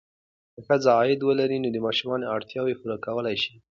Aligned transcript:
که 0.53 0.59
ښځه 0.67 0.89
عاید 0.97 1.21
ولري، 1.23 1.57
نو 1.63 1.69
د 1.71 1.77
ماشومانو 1.85 2.31
اړتیاوې 2.35 2.75
پوره 2.81 2.97
کولی 3.05 3.35
شي. 3.43 3.53